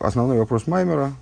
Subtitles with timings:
[0.00, 1.12] основной вопрос Маймера,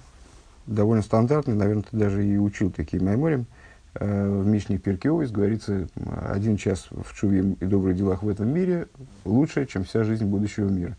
[0.66, 3.46] довольно стандартный, наверное, ты даже и учил такие Майморим.
[3.94, 5.88] Э, в Мишне Перкиовис говорится,
[6.28, 8.88] один час в чуве и добрых делах в этом мире
[9.24, 10.96] лучше, чем вся жизнь будущего мира.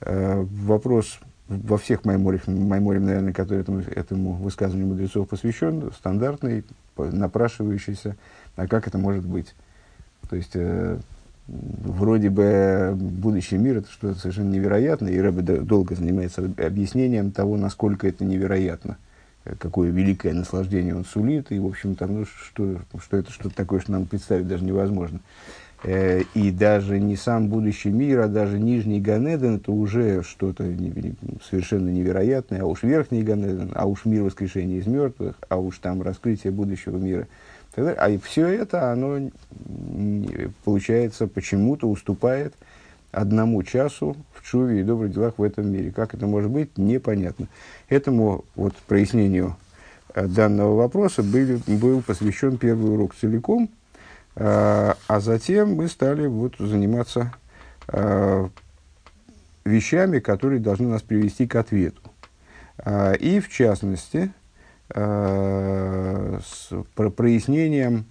[0.00, 6.64] Э, вопрос во всех Майморях, Майморем, наверное, который этому, этому высказыванию мудрецов посвящен, стандартный,
[6.96, 8.16] напрашивающийся,
[8.56, 9.54] а как это может быть?
[10.28, 10.98] То есть, э,
[11.46, 18.08] вроде бы будущий мир это что-то совершенно невероятное, и Рэбе долго занимается объяснением того, насколько
[18.08, 18.96] это невероятно,
[19.44, 23.54] э, какое великое наслаждение он сулит, и, в общем, там, ну, что, что это что-то
[23.54, 25.20] такое, что нам представить даже невозможно.
[25.82, 30.64] Э, и даже не сам будущий мир, а даже нижний Ганеден, это уже что-то
[31.50, 36.00] совершенно невероятное, а уж верхний Ганеден, а уж мир воскрешения из мертвых, а уж там
[36.00, 37.28] раскрытие будущего мира–
[37.76, 39.30] а и все это, оно,
[40.64, 42.54] получается, почему-то уступает
[43.10, 45.90] одному часу в чуве и добрых делах в этом мире.
[45.90, 47.48] Как это может быть, непонятно.
[47.88, 49.56] Этому вот прояснению
[50.14, 53.70] э, данного вопроса был, был посвящен первый урок целиком,
[54.36, 57.32] а, а затем мы стали вот заниматься
[57.86, 58.48] а,
[59.64, 62.00] вещами, которые должны нас привести к ответу.
[63.20, 64.32] И в частности,
[64.90, 66.38] Э,
[66.94, 68.06] прояснением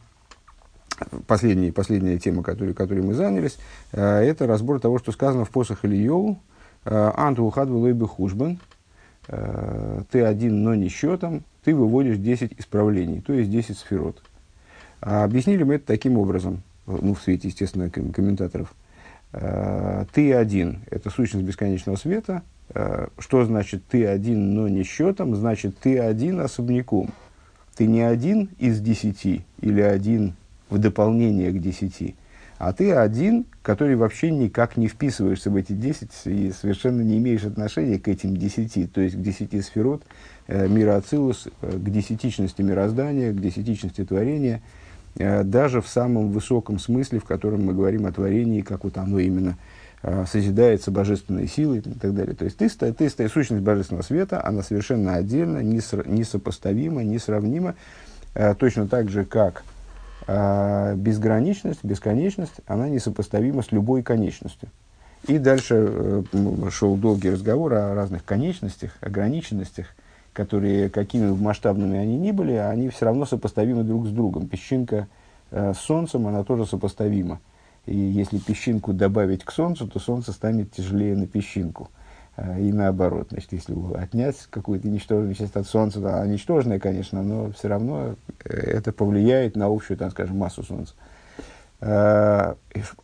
[1.28, 3.58] последняя, последняя тема, которой, которой мы занялись,
[3.92, 6.40] э, это разбор того, что сказано в посох Ильеву,
[6.86, 8.60] э, «Анту ухадву лойбы хужбан»,
[9.26, 14.22] «Ты один, но не счетом, ты выводишь 10 исправлений, то есть 10 сферот».
[15.00, 18.74] А объяснили мы это таким образом, ну, в свете, естественно, комментаторов.
[19.32, 25.36] «Ты один»– это сущность бесконечного света– Э, что значит ты один, но не счетом?
[25.36, 27.10] Значит, ты один особняком.
[27.76, 30.34] Ты не один из десяти или один
[30.70, 32.16] в дополнение к десяти,
[32.60, 37.44] а ты один, который вообще никак не вписываешься в эти десять и совершенно не имеешь
[37.44, 40.04] отношения к этим десяти, то есть к десяти сферот
[40.48, 44.62] э, мира Ацилус, э, к десятичности мироздания, к десятичности творения,
[45.18, 49.20] э, даже в самом высоком смысле, в котором мы говорим о творении, как вот оно
[49.20, 49.58] именно–
[50.30, 52.36] созидается божественной силой и так далее.
[52.36, 57.76] То есть ты, ты, ты сущность божественного света, она совершенно отдельно, несопоставима, несравнима,
[58.34, 59.64] э, точно так же, как
[60.28, 64.68] э, безграничность, бесконечность, она несопоставима с любой конечностью.
[65.26, 66.26] И дальше
[66.70, 69.88] шел долгий разговор о разных конечностях, ограниченностях,
[70.34, 74.48] которые, какими масштабными они ни были, они все равно сопоставимы друг с другом.
[74.48, 75.08] Песчинка
[75.50, 77.40] с Солнцем, она тоже сопоставима.
[77.86, 81.90] И если песчинку добавить к Солнцу, то Солнце станет тяжелее на песчинку.
[82.36, 83.28] А, и наоборот.
[83.32, 88.16] Значит, если отнять какую-то ничтожную часть от Солнца, да, она ничтожная, конечно, но все равно
[88.46, 90.94] э, это повлияет на общую, там, скажем, массу Солнца.
[91.82, 92.56] А,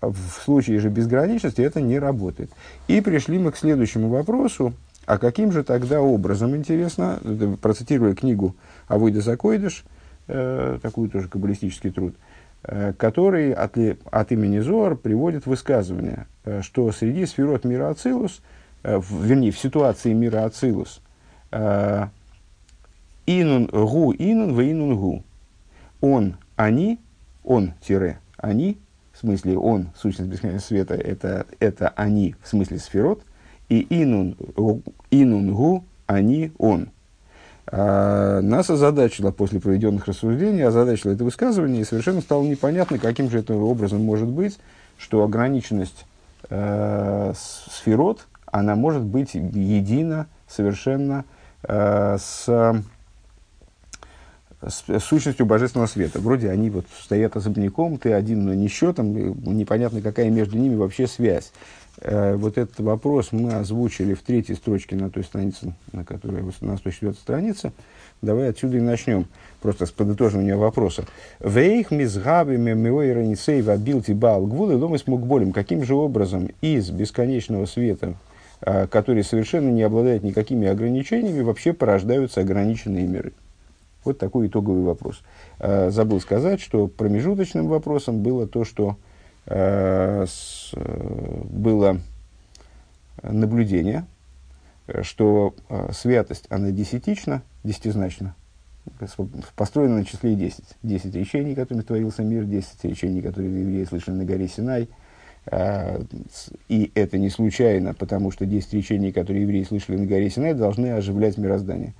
[0.02, 2.50] в случае же безграничности это не работает.
[2.88, 4.74] И пришли мы к следующему вопросу.
[5.06, 7.20] А каким же тогда образом, интересно,
[7.62, 8.56] процитируя книгу
[8.88, 9.84] Авойда Закойдыш,
[10.28, 12.16] э, такую тоже каббалистический труд–
[12.62, 18.42] который от, от имени Зор приводит высказывание, э, что среди сферот мира Ацилус,
[18.84, 21.02] э, вернее, в ситуации мира Ацилус,
[23.26, 25.24] инун гу инун в инун гу.
[26.02, 27.00] Он, они,
[27.44, 28.78] он, тире, они,
[29.14, 33.24] в смысле он, сущность бесконечного света, это, это они, в смысле сферот,
[33.68, 34.38] и инун,
[35.10, 36.90] инун гу, они, он–
[37.72, 43.40] а, нас озадачило после проведенных рассуждений, озадачило это высказывание, и совершенно стало непонятно, каким же
[43.40, 44.58] это образом может быть,
[44.98, 46.06] что ограниченность
[46.50, 47.34] э,
[47.70, 51.26] сферот, она может быть едина совершенно
[51.64, 52.84] э, с,
[54.62, 56.20] с сущностью божественного света.
[56.20, 61.08] Вроде они вот стоят особняком, ты один, но не счетом, непонятно, какая между ними вообще
[61.08, 61.52] связь.
[62.02, 66.78] Э, вот этот вопрос мы озвучили в третьей строчке на той странице, на которой на
[66.78, 67.72] 104 странице.
[68.22, 69.28] Давай отсюда и начнем,
[69.62, 71.06] просто с подытоживания вопроса.
[71.40, 75.52] Вейх мизгаби мемиой раницей вабил тибал гвулы дома с мукболем.
[75.52, 78.16] Каким же образом из бесконечного света,
[78.62, 83.34] э, который совершенно не обладает никакими ограничениями, вообще порождаются ограниченные миры?
[84.06, 85.22] Вот такой итоговый вопрос.
[85.60, 88.98] Э, забыл сказать, что промежуточным вопросом было то, что
[89.50, 90.26] Э,
[90.74, 92.00] э, было
[93.24, 94.06] наблюдение,
[95.02, 98.36] что э, святость, она десятична, десятизначна,
[99.56, 100.64] построена на числе 10.
[100.84, 104.88] 10 речений, которыми творился мир, 10 речений, которые евреи слышали на горе Синай.
[106.68, 110.92] И это не случайно, потому что 10 речений, которые евреи слышали на горе Синай, должны
[110.92, 111.94] оживлять мироздание.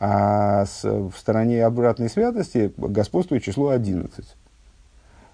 [0.00, 4.24] А с, в стороне обратной святости господствует число 11.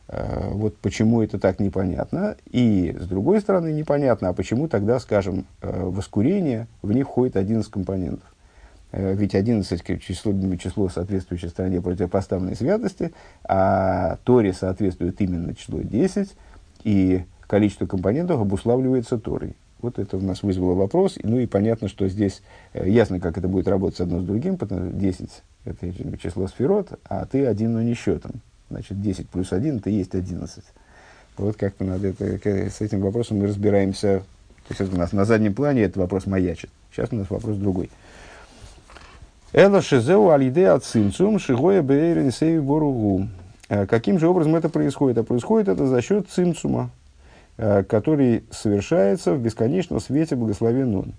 [0.08, 2.36] Э, вот почему это так непонятно.
[2.50, 7.70] И, с другой стороны, непонятно, а почему тогда, скажем, э, воскурение, в них входит 11
[7.70, 8.34] компонентов.
[8.92, 13.12] Э, ведь 11 число, число соответствующей стороне противопоставленной святости,
[13.44, 16.34] а Торе соответствует именно число 10,
[16.84, 19.56] и количество компонентов обуславливается Торой.
[19.80, 21.18] Вот это у нас вызвало вопрос.
[21.22, 22.42] Ну и понятно, что здесь
[22.72, 27.26] ясно, как это будет работать одно с другим, потому что 10– это число сферот, а
[27.26, 28.40] ты один, но не счетом.
[28.70, 30.64] Значит, 10 плюс 1 это есть 11.
[31.36, 34.22] Вот как-то надо это, с этим вопросом мы разбираемся.
[34.68, 36.70] То есть у нас на заднем плане этот вопрос маячит.
[36.92, 37.90] Сейчас у нас вопрос другой.
[39.52, 43.28] Эла шизеу алиде ацинцум шигоя бейрин сей боругу.
[43.68, 45.18] Э, каким же образом это происходит?
[45.18, 46.90] А происходит это за счет цинцума,
[47.56, 51.14] э, который совершается в бесконечном свете благословен он.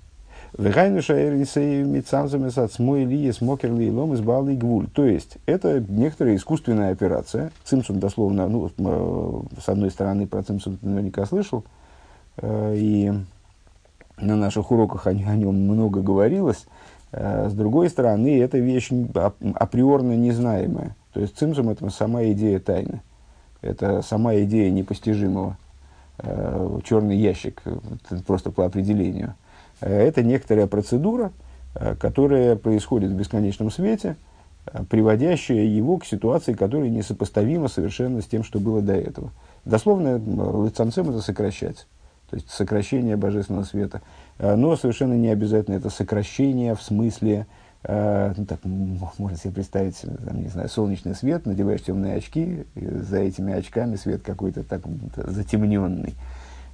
[4.93, 7.51] То есть, это некоторая искусственная операция.
[7.63, 11.63] Цимсум дословно, ну, э, с одной стороны, про цимсум ты наверняка слышал,
[12.37, 13.13] э, и
[14.17, 16.65] на наших уроках о, о нем много говорилось.
[17.11, 18.91] Э, с другой стороны, это вещь
[19.55, 20.95] априорно незнаемая.
[21.13, 23.01] То есть, цимсум– это сама идея тайны.
[23.61, 25.57] Это сама идея непостижимого.
[26.85, 27.61] Черный ящик,
[28.25, 29.33] просто по определению–
[29.79, 31.31] это некоторая процедура,
[31.75, 34.15] э, которая происходит в бесконечном свете,
[34.67, 39.31] э, приводящая его к ситуации, которая несопоставима совершенно с тем, что было до этого.
[39.65, 40.17] Дословно,
[40.65, 41.87] лицанцем это сокращать,
[42.29, 44.01] то есть сокращение божественного света.
[44.37, 47.47] Но совершенно не обязательно это сокращение в смысле,
[47.87, 53.53] ну, так, можно себе представить, там, не знаю, солнечный свет, надеваешь темные очки, за этими
[53.53, 54.81] очками свет какой-то так
[55.15, 56.13] затемненный.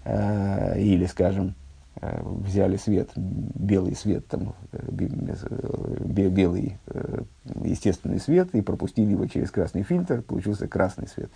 [0.05, 7.21] Или, скажем, Э, взяли свет, белый свет, там, э, белый э,
[7.63, 11.29] естественный свет и пропустили его через красный фильтр, получился красный свет.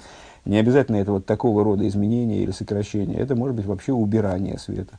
[0.45, 4.97] Не обязательно это вот такого рода изменения или сокращения, это может быть вообще убирание света.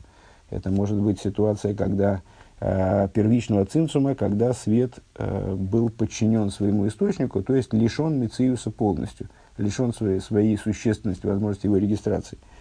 [0.50, 2.20] Это может быть ситуация, когда
[2.61, 9.29] э, первичного цинцума, когда свет э, был подчинен своему источнику, то есть лишен мециуса полностью,
[9.56, 12.38] лишен своей, своей существенности, возможности его регистрации.
[12.38, 12.56] Э,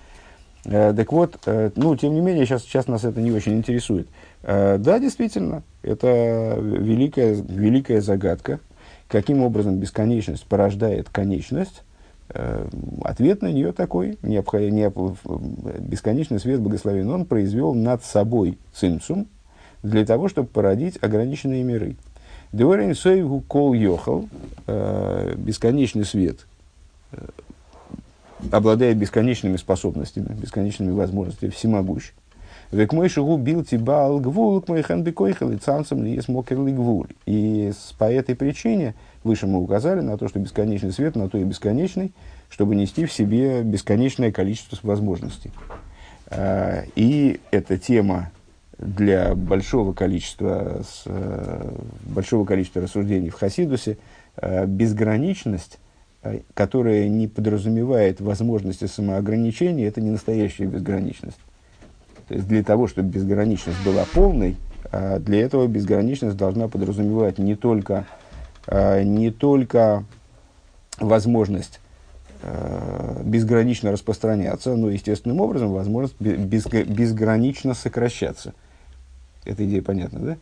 [0.66, 4.08] так вот, э, ну, тем не менее, сейчас, сейчас нас это не очень интересует.
[4.42, 8.60] Э, да, действительно, это великая, великая загадка.
[9.08, 11.84] Каким образом бесконечность порождает конечность?
[13.04, 14.18] Ответ на нее такой.
[15.80, 19.28] Бесконечный свет благословен он произвел над собой цинцум
[19.84, 21.98] для того, чтобы породить ограниченные миры.
[22.52, 24.28] Деорин Сойгу Кол Йохал,
[24.66, 26.48] бесконечный свет,
[28.52, 32.12] обладает бесконечными способностями, бесконечными возможностями, всемогущ.
[32.72, 37.10] Век мой шагу бил тебя алгвул, к мой ханбекойхал и цанцам ли есть мокерли гвуль.
[37.26, 41.44] И по этой причине, выше мы указали на то, что бесконечный свет, на то и
[41.44, 42.12] бесконечный,
[42.50, 45.52] чтобы нести в себе бесконечное количество возможностей.
[46.28, 48.32] А, и эта тема
[48.78, 50.84] для большого количества,
[52.04, 53.98] большого количества рассуждений в Хасидусе,
[54.36, 55.85] а, безграничность Э,
[56.54, 61.38] которая не подразумевает возможности самоограничения, это не настоящая безграничность.
[62.28, 64.58] То есть для того, чтобы безграничность была полной,
[64.92, 68.06] а для этого безграничность должна подразумевать не только,
[68.68, 70.04] а, не только
[71.00, 71.80] возможность
[72.42, 78.54] а, безгранично распространяться, но естественным образом возможность безгранично сокращаться.
[79.44, 80.38] Эта идея понятна,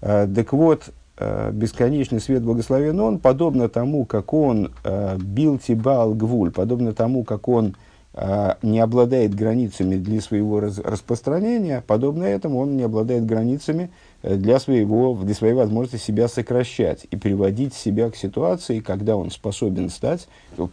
[0.00, 0.26] да?
[0.26, 6.50] Так вот, Э, бесконечный свет благословен он, подобно тому, как он э, бил тибал гвуль,
[6.50, 7.76] подобно тому, как он
[8.14, 13.90] э, не обладает границами для своего распространения, подобно этому он не обладает границами
[14.22, 19.90] для, своего, для своей возможности себя сокращать и приводить себя к ситуации, когда он способен
[19.90, 20.28] стать,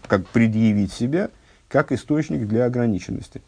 [0.08, 1.30] как предъявить себя,
[1.68, 3.42] как источник для ограниченности.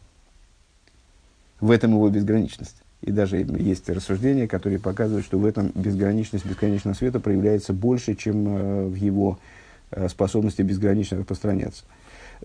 [1.60, 2.81] В этом его безграничность.
[3.02, 8.46] И даже есть рассуждения, которые показывают, что в этом безграничность бесконечного света проявляется больше, чем
[8.46, 9.38] э, в его
[9.90, 11.84] э, способности безгранично распространяться.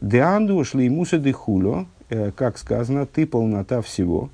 [0.02, 4.32] Деанду шли муса де хуло, э, как сказано, ты полнота всего.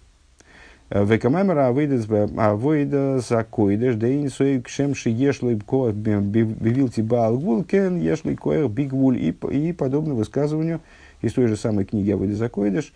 [0.90, 8.36] Векамамера авойда закойдеш, да ин сой кшем ши ешлой коах бивил тебя алгвул, кен ешлой
[8.36, 9.18] коах бигвуль.
[9.18, 10.82] И подобно высказыванию
[11.22, 12.94] из той же самой книги Авойда закойдеш,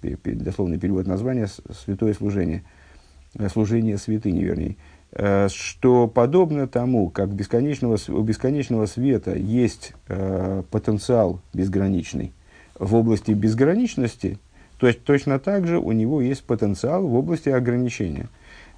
[0.00, 1.48] дословный перевод названия
[1.84, 2.64] «Святое служение»,
[3.34, 4.76] э, «Служение святыни», вернее,
[5.12, 12.32] э, что подобно тому, как бесконечного, у бесконечного света есть э, потенциал безграничный
[12.78, 14.38] в области безграничности,
[14.78, 18.28] то есть точно так же у него есть потенциал в области ограничения.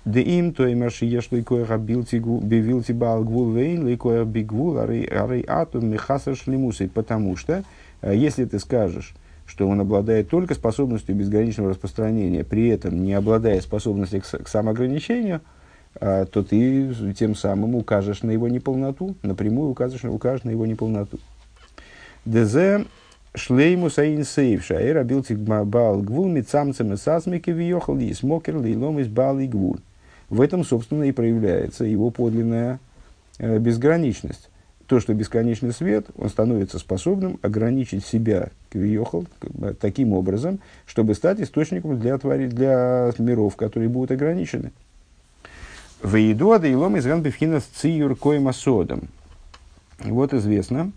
[0.07, 5.91] Да им то и марши еш лейкоя бивилти бал гвул вейн лейкоя бигвул арей атум
[5.91, 6.89] михасар шлемусой.
[6.89, 7.65] Потому что,
[8.03, 9.15] если ты скажешь,
[9.51, 15.41] что он обладает только способностью безграничного распространения, при этом не обладая способностью к, к самоограничению,
[16.01, 21.19] э, то ты тем самым укажешь на его неполноту, напрямую укажешь, укажешь на его неполноту.
[22.25, 22.87] ДЗ
[23.35, 29.09] шлейму саин сейв шаэр абилтик бал гвул мицамцем и сасмики въехал и смокер лейлом из
[29.09, 29.81] бал и гвул.
[30.29, 32.79] В этом, собственно, и проявляется его подлинная
[33.41, 34.49] э, безграничность.
[34.91, 39.25] То, что бесконечный свет, он становится способным ограничить себя, квиехал,
[39.81, 44.73] таким образом, чтобы стать источником для, твори, для миров, которые будут ограничены.
[46.03, 49.03] В еду адаилом из Ганбифхина с циюр коймасодом.
[50.01, 50.91] Вот известно,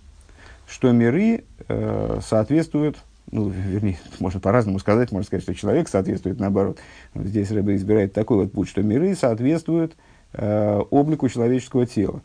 [0.66, 2.98] что миры э, соответствуют
[3.32, 6.80] ну, вернее, можно по-разному сказать, можно сказать, что человек соответствует наоборот.
[7.14, 9.94] Здесь Рэбе избирает такой вот путь, что миры соответствуют
[10.34, 12.24] э, облику человеческого тела.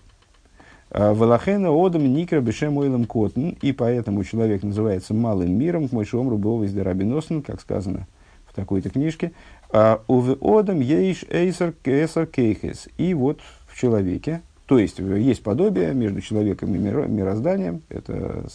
[0.91, 6.29] Э, Валахена одам никра бешем ойлам котн, и поэтому человек называется малым миром, к мойшом
[6.29, 8.07] рубов из Дарабиносен, как сказано
[8.47, 9.33] в такой-то книжке.
[9.71, 12.89] «А Уве одам ейш эйсер кесар кейхес.
[12.97, 18.47] И вот в человеке, то есть есть подобие между человеком и мирозданием, это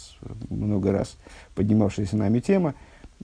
[0.50, 1.16] много раз
[1.54, 2.74] поднимавшаяся нами тема.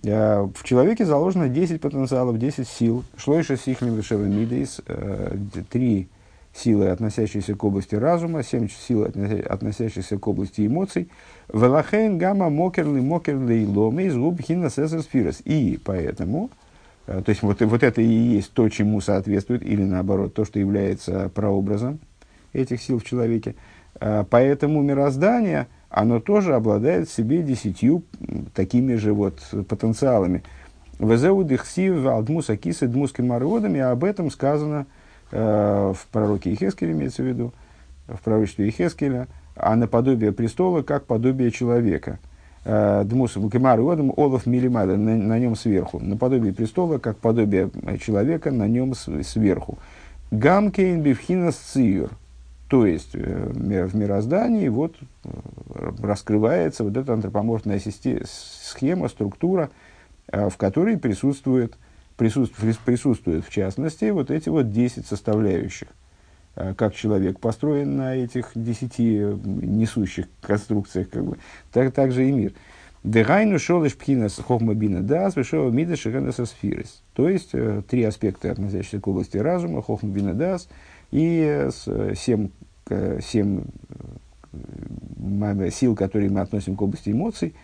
[0.05, 3.05] Э, в человеке заложено 10 потенциалов, 10 сил.
[3.17, 5.37] Шлойша сихлим вишева мидейс, э,
[5.69, 6.09] три
[6.55, 11.09] силы, относящиеся к области разума, 7 сил, относящиеся к области эмоций.
[11.53, 15.41] Велахейн гамма мокерли мокерли ломи из сесар сфирос.
[15.45, 16.51] И поэтому,
[17.07, 20.59] э, то есть вот, вот это и есть то, чему соответствует, или наоборот, то, что
[20.59, 21.99] является прообразом
[22.53, 23.55] этих сил в человеке.
[24.31, 28.05] Поэтому мироздание– оно тоже обладает в себе десятью
[28.55, 30.45] такими же вот потенциалами.
[31.01, 35.00] Везеу дихсив алдмус акисы дмуски мародами, об этом сказано э,
[35.31, 37.53] в пророке Ихескеле, имеется в виду,
[38.09, 42.19] в пророчестве Ихескеля, а наподобие престола, как подобие человека.
[42.65, 45.99] Э, дмус мародом олов милимада, на, нем сверху.
[45.99, 49.79] Наподобие престола, как подобие человека, на нем сверху.
[50.31, 52.11] Гамкейн бифхинас циюр.
[52.69, 54.95] То есть э, в мироздании вот
[55.25, 59.71] э, раскрывается вот эта антропоморфная система, схема, структура,
[60.31, 61.77] э, в которой присутствует,
[62.21, 65.89] присутствует, присутствует в частности вот эти вот 10 составляющих.
[66.55, 71.39] Как человек построен на этих десяти несущих конструкциях, как бы,
[71.73, 72.53] так, так же и мир.
[73.03, 77.03] Дегайну шолеш пхинас хохмабина дас, вешева мида шиханаса сфирис.
[77.15, 77.53] То есть,
[77.89, 80.69] три аспекта, относящиеся к области разума, хохмабина дас,
[81.13, 81.69] и
[82.15, 82.51] семь
[83.23, 83.63] семь
[84.53, 87.55] э, сил, которые мы относим к области эмоций,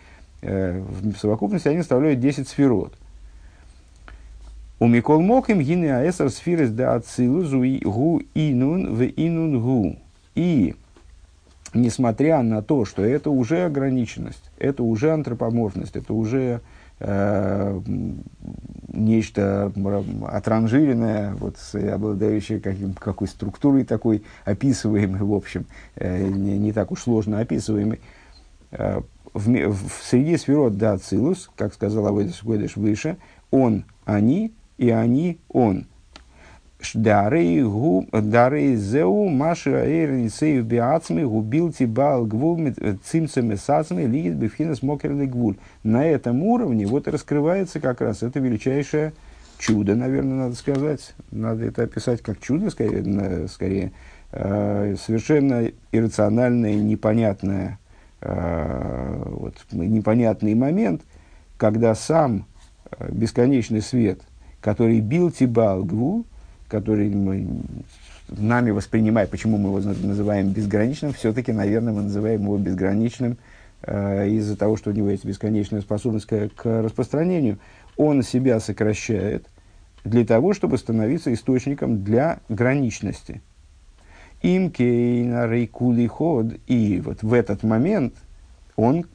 [0.41, 2.93] э, в совокупности они составляют 10 сферот.
[4.79, 7.43] У Микол Моким гины аэсар сферес да ацилу
[7.83, 9.95] гу инун в инун гу.
[10.35, 10.75] И,
[11.73, 16.61] несмотря на то, что это уже ограниченность, это уже антропоморфность, это уже
[16.99, 17.81] э,
[18.89, 19.71] нечто
[20.27, 25.65] отранжиренное, вот, обладающее каким, какой структурой такой описываемой, в общем,
[25.95, 27.99] э, не, не так уж сложно описываемой.
[28.69, 29.01] Э,
[29.33, 30.99] в, в, среди сферот да
[31.55, 33.17] как сказал Авойдес Гойдеш выше,
[33.49, 35.85] он, они, и они, он–
[36.93, 42.59] Дарей зеу маши аэри сейв биацми губилти бал гвул
[43.03, 43.57] цимцами.
[45.83, 49.13] На этом уровне вот раскрывается как раз это величайшее
[49.57, 51.15] чудо, наверное, надо сказать.
[51.31, 53.91] Надо это описать как чудо, скорее, скорее
[54.31, 57.79] э, совершенно иррациональное, непонятное,
[58.21, 61.01] э, вот, непонятный момент,
[61.57, 62.45] когда сам
[62.91, 64.21] э, бесконечный свет,
[64.61, 66.25] который бил Тибал Гвул,
[66.67, 67.47] который мы,
[68.29, 73.37] нами воспринимаем, почему мы его называем безграничным, все-таки, наверное, мы называем его безграничным
[73.83, 77.59] э, из-за того, что у него есть бесконечная способность к, к распространению.
[77.95, 79.47] Он себя сокращает
[80.03, 83.41] для того, чтобы становиться источником для граничности.
[84.41, 85.47] Им кейна
[86.07, 86.53] ход.
[86.67, 88.13] И вот в этот момент
[88.75, 89.05] он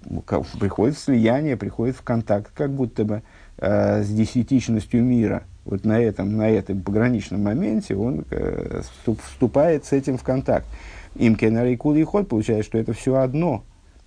[0.58, 3.22] приходит в слияние, приходит в контакт, как будто бы
[3.62, 8.82] э, с десятичностью мира– вот на этом, на этом пограничном моменте он э,
[9.24, 10.66] вступает с этим в контакт.
[11.14, 13.64] Им кенарей кул и ход получается, что это все одно.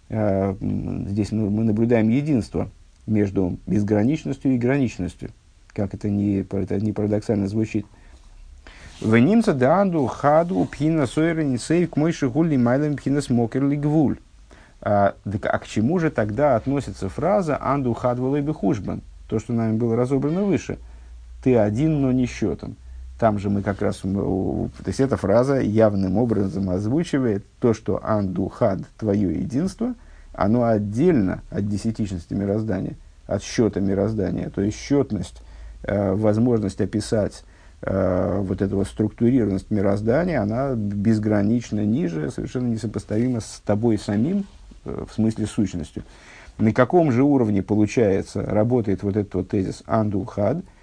[0.09, 2.69] Э, здесь мы, наблюдаем единство
[3.07, 5.29] между безграничностью и граничностью.
[5.73, 7.85] Как это не, это не парадоксально звучит.
[9.01, 14.17] В немца данду хаду пхина сойра нисей к мойши гулли майлем пхина смокерли гвуль.
[14.81, 19.01] А, а к чему же тогда относится фраза анду хадвалой бихушбан?
[19.27, 20.77] То, что нами было разобрано выше–
[21.45, 22.75] ты один, но не счетом.
[23.19, 28.49] там же мы как раз, то есть эта фраза явным образом озвучивает то, что анду
[28.49, 29.93] хад, твое единство,
[30.33, 32.95] оно отдельно от десятичности мироздания,
[33.27, 35.43] от счета мироздания, то есть счетность,
[35.83, 37.43] э, возможность описать
[37.83, 44.45] э, вот эту вот структурированность мироздания, она безгранично ниже, совершенно несопоставима с тобой самим,
[44.83, 46.03] э, в смысле сущностью.
[46.57, 50.63] На каком же уровне, получается, работает вот этот вот тезис анду хад–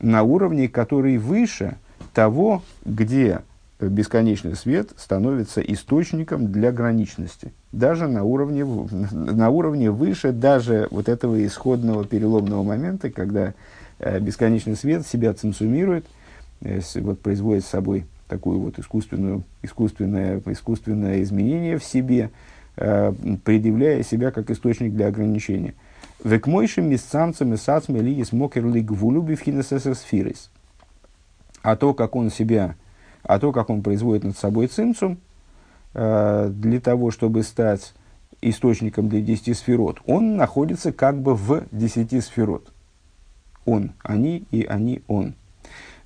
[0.00, 1.76] на уровне, который выше
[2.14, 3.40] того, где
[3.80, 7.52] бесконечный свет становится источником для граничности.
[7.72, 13.52] Даже на уровне, на уровне выше даже вот этого исходного переломного момента, когда
[13.98, 16.06] э, бесконечный свет себя цензумирует,
[16.62, 22.30] э, вот, производит с собой такую вот искусственную, искусственное, искусственное изменение в себе,
[22.76, 25.74] предъявляя себя как источник для ограничения–
[26.24, 30.50] Векмойшим мисцамцем и сацме ли смокерли гвулю сфирис.
[31.62, 32.74] А то, как он себя,
[33.22, 35.18] а то, как он производит над собой цимцум,
[35.94, 37.92] э, для того, чтобы стать
[38.40, 42.72] источником для десяти сферот, он находится как бы в десяти сферот.
[43.64, 45.34] Он, они и они, он.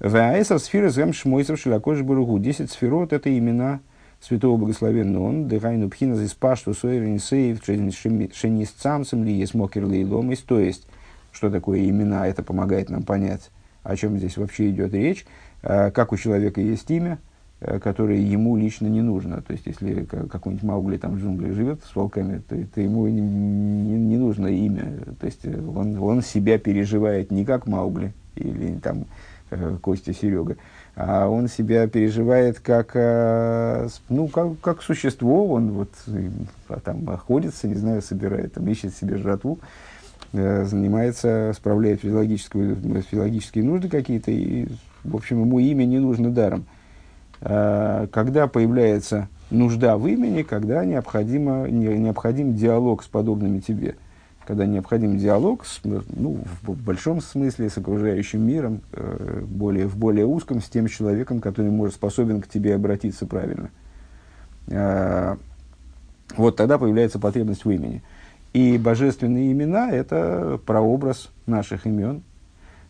[0.00, 2.38] Ваэса сфера зэм шмойсов широкожи баругу.
[2.38, 3.80] Десять сферот– это имена
[4.20, 10.86] святого благословенного он, дыхайну пхина за спашту сойренисеев, шенисцамцем ли есть мокер лейломис, то есть,
[11.32, 13.50] что такое имена, это помогает нам понять,
[13.82, 15.24] о чем здесь вообще идет речь,
[15.62, 17.18] а, как у человека есть имя,
[17.60, 19.42] а, которое ему лично не нужно.
[19.42, 23.20] То есть, если какой-нибудь Маугли там в джунглях живет с волками, то, то ему не,
[23.20, 24.98] не, не нужно имя.
[25.18, 29.06] То есть, он, он себя переживает не как Маугли или там
[29.50, 30.56] э, Костя Серега,
[30.96, 35.90] он себя переживает как, э, ну, как, как существо, он вот
[36.68, 39.60] а там охотится, не знаю, собирает, там, ищет себе жратву,
[40.32, 42.74] э, занимается, справляет физиологические,
[43.10, 44.66] физиологические нужды какие-то, и,
[45.04, 46.66] в общем, ему имя не нужно даром.
[47.42, 53.96] А, когда появляется нужда в имени, когда необходимо, не, необходим диалог с подобными тебе–
[54.50, 60.26] когда необходим диалог, с, ну, в, большом смысле, с окружающим миром, э, более, в более
[60.26, 63.70] узком, с тем человеком, который может, способен к тебе обратиться правильно.
[64.66, 65.36] Э,
[66.36, 68.02] вот тогда появляется потребность в имени.
[68.52, 72.24] И божественные имена– это прообраз наших имен.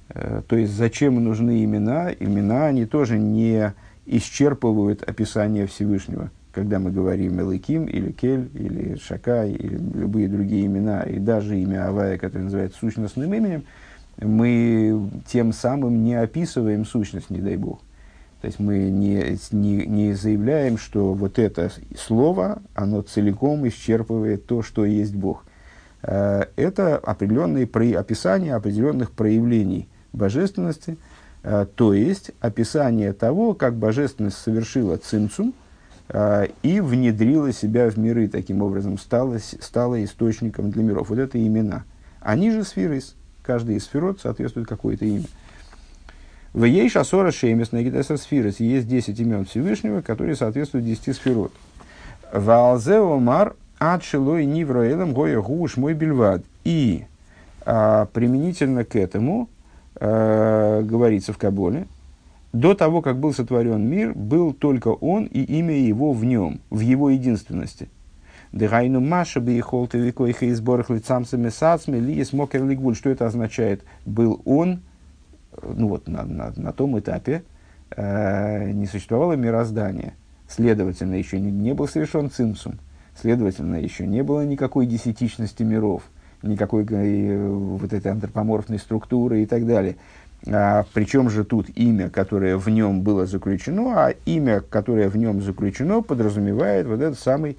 [0.09, 2.11] Э, то есть, зачем нужны имена?
[2.11, 3.75] Имена, они тоже не
[4.07, 11.03] исчерпывают описание Всевышнего– когда мы говорим Элыким или Кель или Шакай или любые другие имена,
[11.03, 13.65] и даже имя Авая, которое называется сущностным именем,
[14.21, 17.81] мы тем самым не описываем сущность, не дай Бог.
[18.41, 24.63] То есть мы не, не, не заявляем, что вот это слово, оно целиком исчерпывает то,
[24.63, 25.45] что есть Бог.
[26.03, 30.97] Э, это определенные про, описания определенных проявлений божественности,
[31.43, 35.61] э, то есть описание того, как божественность совершила цинцум, а,
[36.13, 41.11] и внедрила себя в миры, таким образом стала, стала источником для миров.
[41.11, 41.85] Вот это имена.
[42.21, 43.01] Они же сферы,
[43.43, 45.27] каждый из сферот соответствует какое-то имя.
[46.53, 48.59] В ей шасора шемес нагидеса сфирос.
[48.59, 51.53] Есть 10 имен Всевышнего, которые соответствуют 10 сферот.
[52.33, 56.43] В алзео мар адшилой нивроэлем гоя гуш мой бельвад.
[56.65, 57.05] И
[57.65, 59.49] а, применительно к этому
[59.95, 61.87] а, говорится в Каболе,
[62.53, 66.81] до того, как был сотворен мир, был только он и имя его в нем, в
[66.81, 67.89] его единственности.
[68.53, 72.97] Дыгайну Маша бы и холты векойха и сборах лицамсами сацми ли смокер лигвуль.
[72.97, 73.85] Что это означает?
[74.05, 74.81] Был он,
[75.63, 77.45] ну вот на, на, на том этапе
[77.97, 80.15] э, не существовало мироздания.
[80.49, 82.81] Следовательно, еще не, не был совершен цимсум.
[83.15, 86.03] Следовательно, еще не было никакой десятичности миров,
[86.43, 89.95] никакой э, вот этой антропоморфной структуры и так далее.
[90.47, 95.43] А, причем же тут имя, которое в нем было заключено, а имя, которое в нем
[95.43, 97.59] заключено, подразумевает вот этот самый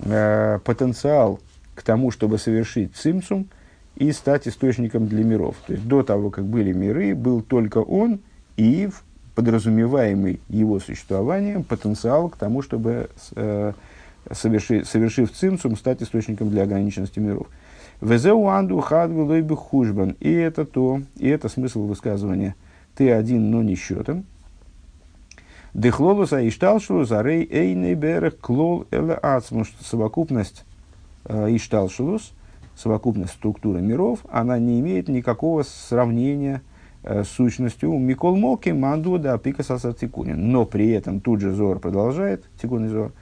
[0.00, 1.40] э, потенциал
[1.74, 3.48] к тому, чтобы совершить цимсум
[3.94, 5.56] и стать источником для миров.
[5.66, 8.20] То есть до того, как были миры, был только он
[8.56, 8.88] и
[9.34, 13.72] подразумеваемый его существованием потенциал к тому, чтобы, э,
[14.32, 17.46] совершив, совершив цимсум, стать источником для ограниченности миров.
[18.00, 20.16] Везеу анду хадвилой хужбан.
[20.20, 22.54] И это то, и это смысл высказывания.
[22.94, 24.24] Ты один, но не счетом.
[25.72, 30.64] Дехлолуса и шталшулус, арей эйней берег клол эле ацму, что совокупность
[31.24, 32.32] э, ишталшулус,
[32.74, 36.62] совокупность структуры миров, она не имеет никакого сравнения
[37.02, 40.50] э, с сущностью Микол Моки, Манду, да, Пика Тикунин.
[40.50, 43.12] Но при этом тут же Зор продолжает, Тикун Зор,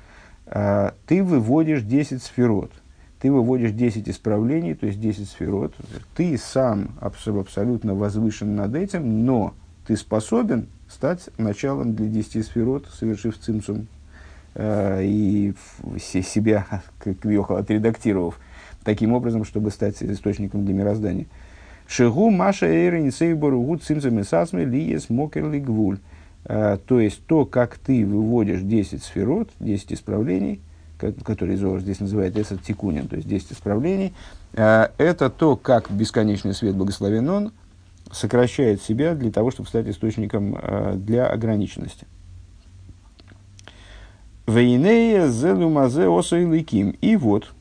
[0.47, 2.71] э, ты выводишь 10 сферот–
[3.25, 5.73] ты выводишь 10 исправлений, то есть 10 сферот.
[6.15, 9.55] Ты сам абсолютно возвышен над этим, но
[9.87, 13.87] ты способен стать началом для десяти сферот, совершив цимсум,
[14.55, 15.55] э, и
[15.99, 16.67] себя,
[16.99, 18.39] как Вьоха, отредактировав
[18.85, 21.25] таким образом, чтобы стать источником для мироздания.
[21.89, 25.97] Шигу Маша Эйрин Сейбору Гуд Цимсум и Сасме Лиес Мокерли Гвуль.
[26.45, 30.61] Э, то есть, то, как ты выводишь 10 сферот, 10 исправлений,
[30.99, 34.15] которые Зор здесь называет Эсад Тикунин, то есть 10 исправлений,
[34.53, 37.53] э, это то, как бесконечный свет благословен он
[38.13, 42.07] сокращает себя для того, чтобы стать источником э, для ограниченности.
[44.47, 46.91] Вейнея зелумазе осойликим.
[47.01, 47.55] И вот,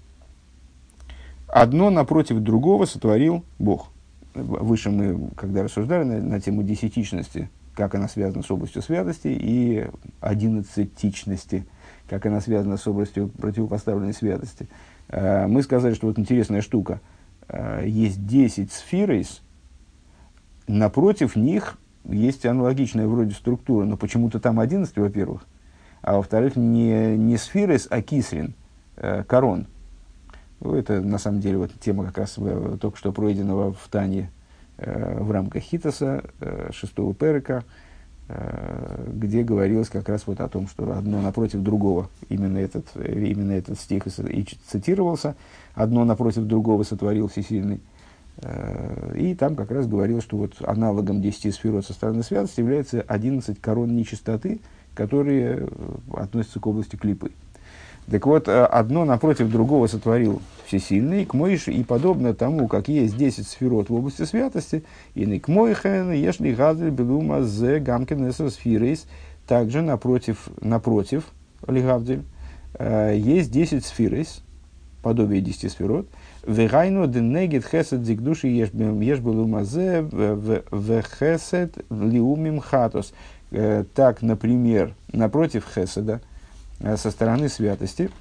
[1.47, 3.87] одно напротив другого сотворил Бог.
[4.33, 9.87] Выше мы, когда рассуждали на, на тему десятичности, как она связана с областью святости, и
[10.19, 11.65] одиннадцатичности,
[12.07, 14.67] как она связана с областью противопоставленной святости,
[15.09, 16.99] э, мы сказали, что вот интересная штука.
[17.47, 19.41] Э, есть 10 сферис,
[20.67, 25.45] напротив них есть аналогичная вроде структура, но почему-то там 11, во-первых,
[26.01, 28.53] а во-вторых, не, не сферис, а кислин,
[28.97, 29.67] э, корон.
[30.59, 32.37] Ну, это, на самом деле, вот тема как раз
[32.79, 34.31] только что пройденного в Тане
[34.77, 36.23] в рамках Хитоса,
[36.71, 37.63] шестого перека,
[39.07, 43.79] где говорилось как раз вот о том, что одно напротив другого, именно этот, именно этот
[43.79, 45.35] стих и цитировался,
[45.75, 47.79] одно напротив другого сотворил Всесильный.
[48.37, 53.01] Э, и там как раз говорилось, что вот аналогом 10 сферот со стороны святости является
[53.01, 54.59] 11 корон нечистоты,
[54.95, 55.67] которые э,
[56.13, 57.31] относятся к области клипы.
[58.09, 63.17] Так вот, э, одно напротив другого сотворил всесильный, к Моише, и подобно тому, как есть
[63.17, 64.83] 10 сферот в области святости,
[65.15, 69.05] и не к Моихен, ешли газель белума зе гамкин сфирейс,
[69.47, 71.25] также напротив, напротив
[71.67, 72.23] Лигавдель,
[72.75, 74.41] э, есть 10 сфирейс,
[75.01, 76.07] подобие 10 сферот,
[76.45, 83.13] Вегайну денегит хесед дикдуши ешбелума зе вехесед лиумим хатос.
[83.51, 86.19] Э, так, например, напротив хеседа,
[86.97, 88.11] со стороны святости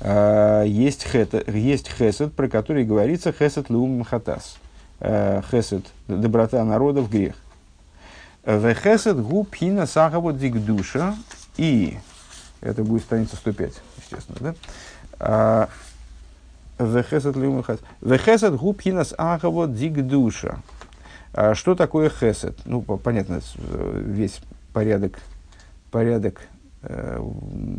[0.00, 4.56] э, есть, хет, есть хесед, про который говорится хесед леум хатас.
[4.98, 7.34] Э, хесед– доброта грех.
[8.44, 11.14] В хесед губ хина сахавот дикдуша.
[11.56, 11.98] И,
[12.60, 14.54] это будет страница 105, естественно,
[15.18, 15.68] да?
[16.78, 17.84] Вехесед леум хатас.
[18.00, 20.58] Вехесед губ хина сахавот дикдуша.
[21.54, 22.58] Что такое хесед?
[22.64, 23.40] Ну, понятно,
[23.94, 24.40] весь
[24.72, 25.20] порядок,
[25.92, 26.40] порядок
[26.82, 27.22] э,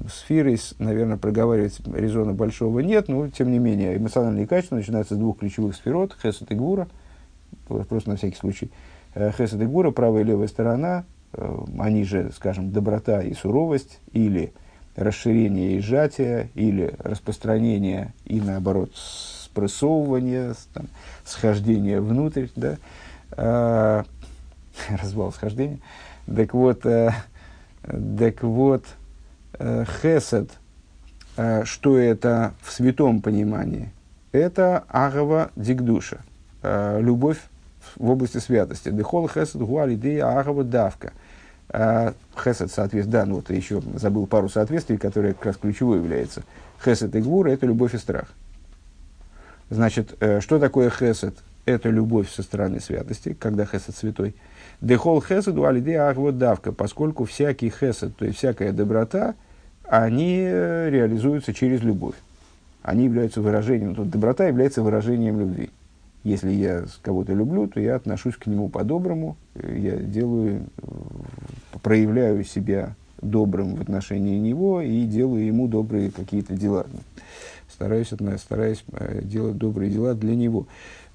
[0.09, 5.39] сферой, наверное, проговаривать резона большого нет, но, тем не менее, эмоциональные качества начинаются с двух
[5.39, 6.87] ключевых сферот, хесед и гвура,
[7.67, 8.71] просто на всякий случай.
[9.15, 13.99] Э, хесед и гвура, правая и левая сторона, э, они же, скажем, доброта и суровость,
[14.11, 14.53] или
[14.95, 20.87] расширение и сжатие, или распространение и, наоборот, спрессовывание, там,
[21.23, 22.77] схождение внутрь, да,
[25.01, 25.79] развал схождения.
[26.27, 26.85] Так вот,
[27.83, 28.85] так вот,
[29.59, 30.51] э, хесед,
[31.37, 33.91] э, что это в святом понимании?
[34.31, 36.21] Это агава дигдуша,
[36.61, 37.39] э, любовь
[37.95, 38.89] в области святости.
[38.89, 41.13] Дехол хесед гуали идея агава давка.
[41.73, 46.43] Хесед, соответственно, да, ну вот еще забыл пару соответствий, которые как раз ключевой является.
[46.83, 48.25] Хесед и гвура– это любовь и страх.
[49.69, 51.33] Значит, что такое хесед?
[51.65, 54.35] Это любовь со стороны святости, когда хесед святой–
[54.81, 59.35] Дехол хесед алиде ахвот давка, поскольку всякий хесед, то есть всякая доброта,
[59.83, 62.15] они э, реализуются через любовь.
[62.81, 65.69] Они являются выражением, тут доброта является выражением любви.
[66.23, 70.87] Если я кого-то люблю, то я отношусь к нему по-доброму, э, я делаю, э,
[71.83, 76.87] проявляю себя добрым в отношении него и делаю ему добрые какие-то дела.
[77.71, 78.83] Стараюсь, стараюсь
[79.21, 80.65] делать добрые дела для него.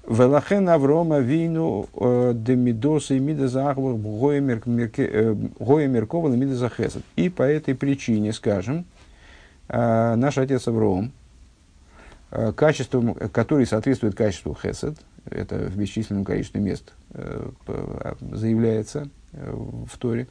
[0.07, 7.03] Велахен Аврома вину э, демидоса и мидазахвах гоя меркова и мидазахесад.
[7.17, 8.85] И по этой причине, скажем,
[9.67, 11.11] э, наш отец Авром,
[12.31, 14.95] э, качеством, который соответствует качеству хесед,
[15.29, 16.93] это в бесчисленном количестве мест
[18.31, 20.27] заявляется в Торе,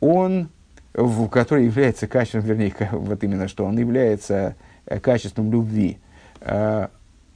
[0.00, 0.50] он,
[0.92, 4.56] в, который является качеством, вернее, вот именно что, он является
[5.00, 5.98] качеством любви,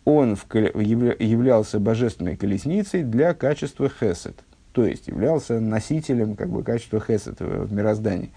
[0.05, 4.37] он в, являлся божественной колесницей для качества хесед,
[4.73, 8.31] то есть являлся носителем как бы, качества хесед в мироздании.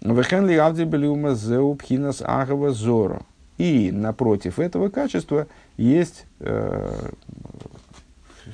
[0.00, 3.22] Вехенли авдибелиума зеупхинас агава зоро.
[3.56, 7.10] И напротив этого качества есть, э,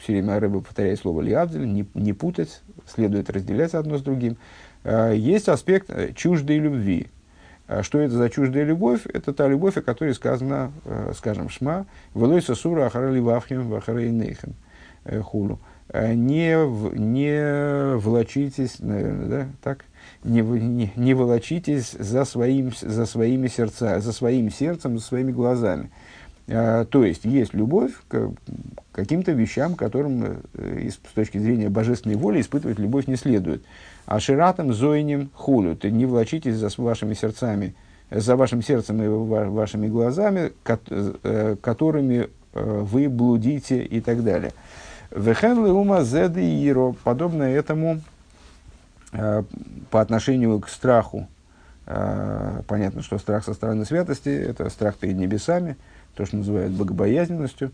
[0.00, 4.38] все время рыба повторяет слово лиавдель, не, не путать, следует разделять одно с другим.
[4.82, 7.08] Э, есть аспект э, чуждой любви,
[7.82, 9.06] что это за чуждая любовь?
[9.06, 14.54] Это та любовь, о которой сказано, э, скажем, Шма, «Велой сосура ахарали вавхим вахарей нейхем»
[15.04, 15.58] э, хулу.
[15.92, 19.84] не, в, не волочитесь, наверное, да, так,
[20.24, 25.90] не, не, не волочитесь за, своим, за своими сердца, за своим сердцем, за своими глазами.
[26.48, 28.30] А, то есть, есть любовь к
[28.92, 33.64] каким-то вещам, которым э, с точки зрения божественной воли испытывать любовь не следует.
[34.04, 37.74] А ширатом зойнем хулю, ты не влачитесь за вашими сердцами,
[38.10, 44.52] за вашим сердцем и вашими глазами, э, которыми э, вы блудите и так далее.
[45.10, 48.00] Вехен ума зеды иро, подобно этому
[49.90, 51.28] по отношению к страху.
[51.84, 55.76] Понятно, что страх со стороны святости– это страх перед небесами–
[56.14, 57.72] то, что называют богобоязненностью.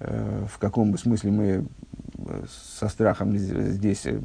[0.00, 2.44] Э, в каком бы смысле мы э,
[2.78, 4.18] со страхом здесь, э,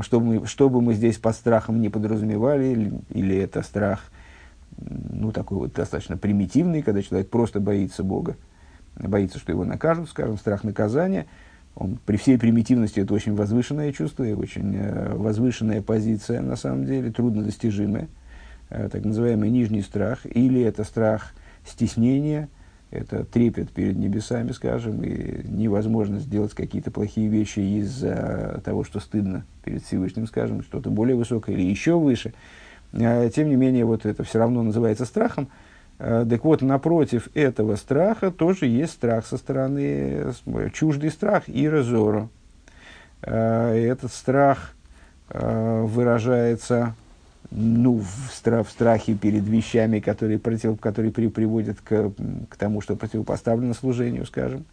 [0.00, 4.04] что, мы, что бы мы здесь под страхом не подразумевали, или, или это страх,
[4.78, 8.36] ну, такой вот достаточно примитивный, когда человек просто боится Бога,
[8.96, 11.26] боится, что его накажут, скажем, страх наказания.
[11.74, 17.10] Он, при всей примитивности это очень возвышенное чувство и очень возвышенная позиция, на самом деле,
[17.10, 18.08] труднодостижимая,
[18.68, 21.32] так называемый нижний страх, или это страх
[21.64, 22.50] стеснения–
[22.90, 29.44] это трепет перед небесами, скажем, и невозможно сделать какие-то плохие вещи из-за того, что стыдно
[29.64, 32.32] перед Всевышним, скажем, что-то более высокое или еще выше.
[32.92, 35.48] А, тем не менее, вот это все равно называется страхом.
[35.98, 40.32] А, так вот, напротив этого страха тоже есть страх со стороны,
[40.72, 42.30] чуждый страх и разору.
[43.22, 44.72] А, этот страх
[45.28, 46.94] выражается
[47.50, 52.12] ну, в, страх, в страхе перед вещами, которые, против, которые при, приводят к,
[52.48, 54.64] к тому, что противопоставлено служению, скажем.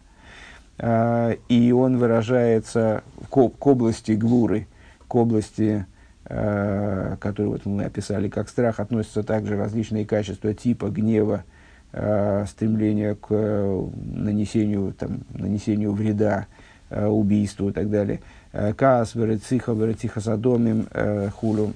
[0.77, 4.67] А, и он выражается к, к области глуры,
[5.07, 5.85] к области,
[6.25, 11.43] а, которую вот мы описали как страх, относятся также различные качества типа гнева,
[11.91, 16.47] а, стремления к нанесению, там, нанесению вреда,
[16.89, 18.19] а, убийству и так далее–
[18.53, 21.73] Каас, Верециха, Верециха Садомим, э, Хулю.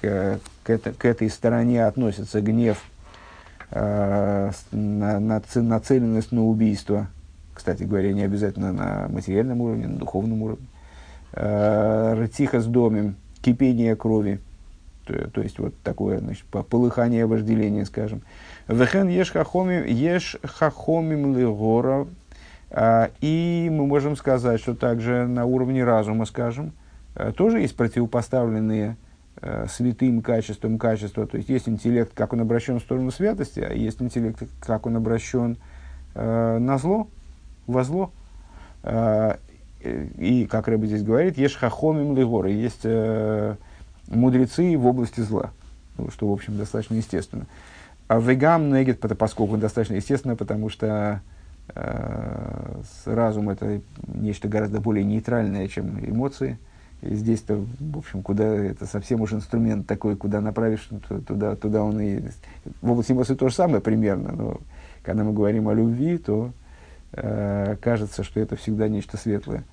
[0.00, 2.82] К, к, этой стороне относится гнев,
[3.70, 7.06] э, на, на, нацеленность на убийство.
[7.54, 10.66] Кстати говоря, не обязательно на материальном уровне, на духовном уровне.
[11.32, 14.40] Э, Рациха с домем, кипение крови.
[15.06, 18.20] То, то есть, вот такое, значит, полыхание вожделения, скажем.
[18.68, 22.06] Вехен еш хахомим, еш хахомим лигора,
[22.72, 26.72] и мы можем сказать, что также на уровне разума, скажем,
[27.16, 28.96] э, тоже есть противопоставленные
[29.40, 31.26] э, святым качествам качества.
[31.26, 34.96] То есть есть интеллект, как он обращен в сторону святости, а есть интеллект, как он
[34.96, 35.56] обращен
[36.14, 37.08] э, на зло,
[37.66, 38.12] во зло.
[39.82, 42.84] И, как Рэбби здесь говорит, есть хахомим лигоры, есть
[44.08, 45.50] мудрецы в области зла,
[45.98, 47.46] ну, что, в общем, достаточно естественно.
[48.08, 51.20] А вегам негет, поскольку достаточно естественно, потому что
[53.04, 56.58] разум это нечто гораздо более нейтральное, чем эмоции.
[57.02, 60.88] И здесь-то, в общем, куда это совсем уж инструмент такой, куда направишь,
[61.26, 62.20] туда, туда он и...
[62.82, 64.60] В области эмоций то же самое примерно, но
[65.02, 66.52] когда мы говорим о любви, то
[67.12, 69.64] э, кажется, что это всегда нечто светлое.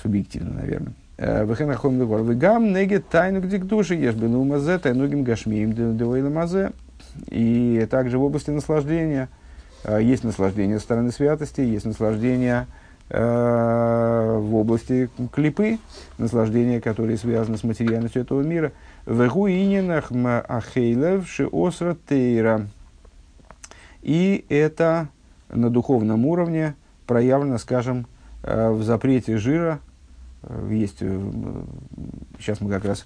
[0.00, 0.92] Субъективно, наверное.
[1.18, 2.22] Э, Вехенахом левор.
[2.22, 6.70] Вегам неге тайну где к душе ешь был умазе, тайнугим гашмием мазе.
[7.26, 9.39] И также в области наслаждения– Э,
[9.98, 12.66] есть наслаждение со стороны святости, есть наслаждение
[13.08, 15.78] э, в области клипы,
[16.18, 18.72] наслаждение, которое связано с материальностью этого мира.
[22.08, 22.66] Тейра.
[24.02, 25.08] И это
[25.48, 26.74] на духовном уровне
[27.06, 28.06] проявлено, скажем,
[28.42, 29.80] э, в запрете жира.
[30.70, 31.00] Есть,
[32.38, 33.04] сейчас мы как раз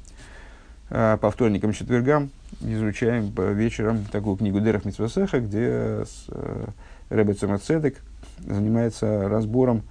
[0.94, 2.30] по вторникам, четвергам
[2.60, 6.66] изучаем вечером такую книгу Дерах Митсвасеха, где э,
[7.10, 8.00] Рэбе Цемацедек
[8.38, 9.82] занимается разбором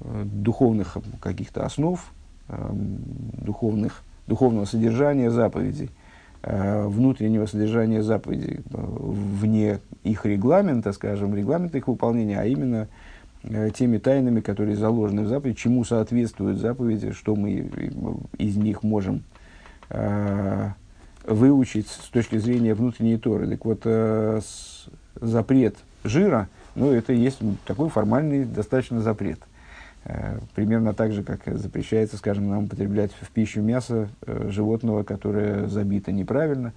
[0.00, 2.04] э, духовных каких-то основ,
[2.48, 5.88] э, духовных, духовного содержания заповедей,
[6.42, 12.88] э, внутреннего содержания заповедей, э, вне их регламента, скажем, регламента их выполнения, а именно
[13.42, 17.70] э, теми тайнами, которые заложены в заповеди, чему соответствуют заповеди, что мы
[18.36, 19.41] из них можем э,
[21.24, 23.46] выучить с точки зрения внутренней Торы.
[23.48, 24.40] Так вот, э,
[25.20, 29.40] запрет жира, ну, это есть такой формальный достаточно запрет.
[30.04, 35.68] Э, примерно так же, как запрещается, скажем, нам употреблять в пищу мясо э, животного, которое
[35.68, 36.72] забито неправильно,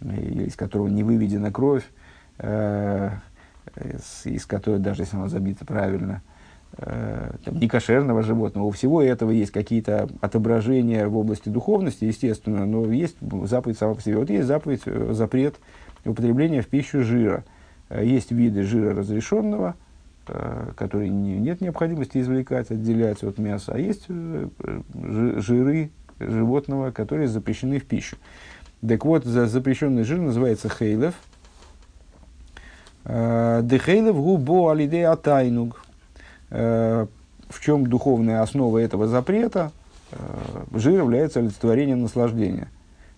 [0.00, 1.84] из которого не выведена кровь,
[2.38, 3.10] э,
[4.24, 6.22] из которой, даже если оно забито правильно,
[6.80, 8.64] э, там, некошерного животного.
[8.64, 14.02] У всего этого есть какие-то отображения в области духовности, естественно, но есть заповедь сама по
[14.02, 14.16] себе.
[14.16, 15.56] Вот есть заповедь, э, запрет
[16.04, 17.44] употребления в пищу жира.
[17.88, 19.74] Э, есть виды жира разрешенного,
[20.76, 25.90] который не, нет необходимости извлекать, отделять от мяса, а есть жиры
[26.20, 28.16] животного, которые запрещены в пищу.
[28.86, 31.14] Так вот, за запрещенный жир называется хейлев.
[33.04, 35.82] Дехейлев губо алиде атайнуг.
[36.50, 39.72] В чем духовная основа этого запрета?
[40.72, 42.68] Жир является олицетворением наслаждения.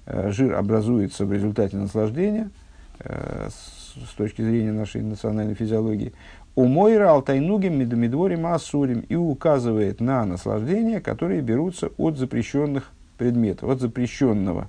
[0.07, 2.51] Жир образуется в результате наслаждения
[2.99, 6.13] с точки зрения нашей национальной физиологии.
[6.55, 13.81] У Мойра Алтайнугим Медомидворим Асурим и указывает на наслаждения, которые берутся от запрещенных предметов, от
[13.81, 14.69] запрещенного.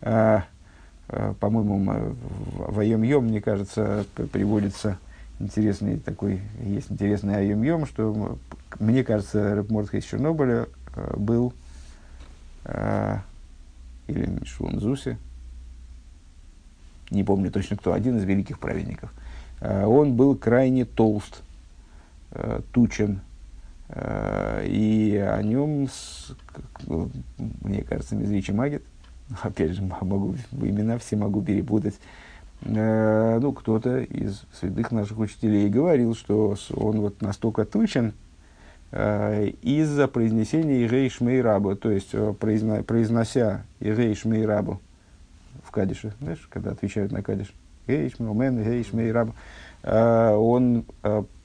[0.00, 2.14] По-моему,
[2.54, 4.98] в Айом-Йом, мне кажется, приводится
[5.38, 8.38] интересный такой, есть интересный Айом-Йом, что,
[8.78, 11.52] мне кажется, Рэп из Чернобыля а, был,
[14.08, 15.18] или Шлун Зуси,
[17.10, 19.12] не помню точно кто, один из великих праведников.
[19.60, 21.42] Он был крайне толст,
[22.72, 23.20] тучен,
[23.94, 25.88] и о нем,
[27.38, 28.82] мне кажется, Мизричи Магит,
[29.42, 31.94] опять же, могу, имена все могу перепутать,
[32.62, 38.12] э, ну, кто-то из святых наших учителей говорил, что он вот настолько тучен
[38.92, 44.80] э, из-за произнесения Ирей Шмейрабу, то есть э, произно, произнося Ирей Шмейрабу
[45.64, 47.52] в Кадише, знаешь, когда отвечают на Кадиш,
[47.86, 49.34] Ирей Шмейрабу, Ирей Шмейрабу,
[49.82, 50.84] он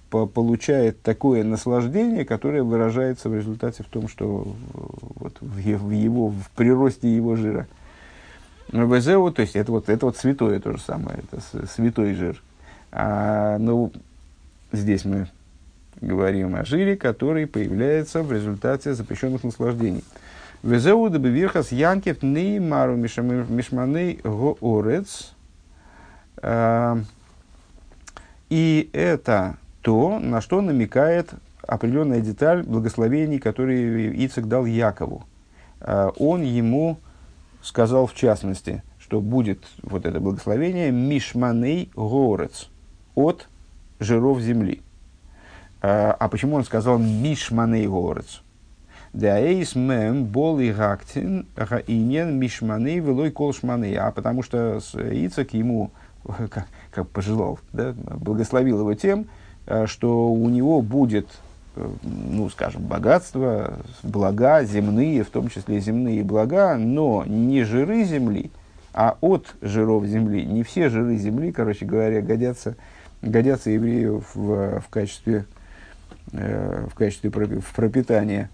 [0.09, 4.55] получает такое наслаждение, которое выражается в результате в том, что
[5.15, 7.67] вот в, его, в приросте его жира.
[8.71, 12.41] ВЗУ, то есть это вот, это вот святое то же самое, это святой жир.
[12.91, 13.91] А, ну,
[14.71, 15.27] здесь мы
[15.99, 20.03] говорим о жире, который появляется в результате запрещенных наслаждений.
[20.63, 25.33] Везеу дебевирхас янкев неймару мишманей гоорец.
[26.37, 26.99] А,
[28.49, 31.31] и это то, на что намекает
[31.65, 35.23] определенная деталь благословений, которые Ицек дал Якову.
[35.79, 36.99] А, он ему
[37.61, 42.69] сказал в частности, что будет вот это благословение Мишманей Горец
[43.15, 43.47] от
[43.99, 44.81] жиров земли.
[45.81, 48.41] А, а почему он сказал Мишманей Горец?
[49.13, 53.95] Деаэйс мэм бол и гактин гаинен велой колшманей.
[53.95, 55.91] А потому что Ицек ему,
[56.49, 59.27] как, как пожелал, да, благословил его тем,
[59.67, 61.27] Э, что у него будет,
[61.75, 68.51] ну, скажем, богатство, блага земные, в том числе земные блага, но не жиры земли,
[68.93, 70.45] а от жиров земли.
[70.45, 72.75] Не все жиры земли, короче говоря, годятся,
[73.21, 75.45] годятся еврею в, в качестве,
[76.33, 78.49] э, в качестве в пропитания.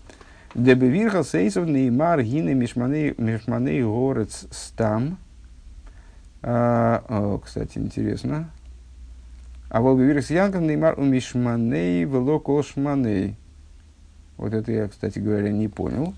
[0.54, 5.18] Дебевирха сейсов неймар гины мишманей горец стам.
[6.42, 8.50] А, кстати, интересно.
[9.70, 13.36] А волбивирс янков неймар у мишманей вело колшманей.
[14.38, 16.14] Вот это я, кстати говоря, не понял.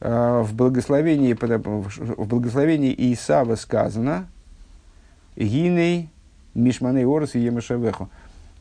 [0.00, 4.26] А, в благословении, в благословении Исава сказано
[5.36, 6.10] Гиней
[6.54, 8.10] Мишманей Орос и Емашавеху.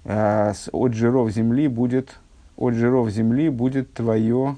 [0.06, 2.16] А, от жиров земли будет,
[2.56, 4.58] от жиров земли будет твое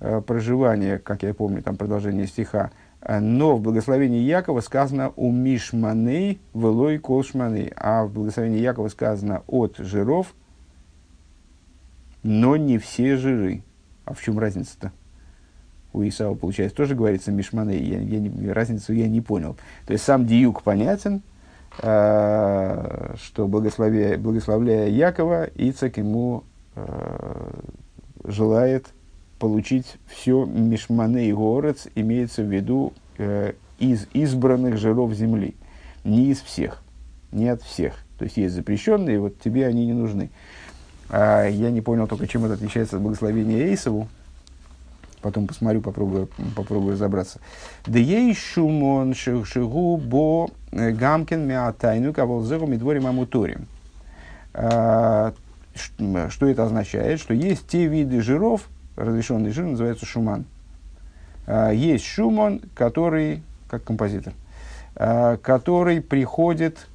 [0.00, 2.70] а, проживание, как я помню, там продолжение стиха.
[3.02, 9.42] Э, но в благословении Якова сказано «у мишманей велой колшманей», а в благословении Якова сказано
[9.46, 10.34] «от жиров»,
[12.22, 13.62] но не все жиры.
[14.04, 14.92] А в чем разница-то?
[15.92, 19.56] У Исава, получается, тоже говорится «мишманей», я, я не, разницу я не понял.
[19.86, 21.22] То есть сам диюк понятен,
[21.82, 27.52] э, что благословляя, благословляя Якова, Ицак ему э,
[28.24, 28.88] желает–
[29.40, 35.56] получить все мишманы и горец, имеется в виду э, из избранных жиров земли.
[36.04, 36.82] Не из всех,
[37.32, 37.94] не от всех.
[38.18, 40.30] То есть есть запрещенные, вот тебе они не нужны.
[41.08, 44.08] А я не понял только, чем это отличается от благословения Эйсову.
[45.22, 47.40] Потом посмотрю, попробую, попробую разобраться.
[47.86, 53.66] Да ей шумон шигу бо э, гамкин меатайну каволзеру медворим амуторим.
[54.52, 55.32] Что
[56.46, 57.20] это означает?
[57.20, 60.44] Что есть те виды жиров, разрешенный жир называется шуман.
[61.46, 64.34] А, есть шуман, который, как композитор,
[64.94, 66.86] а, который приходит,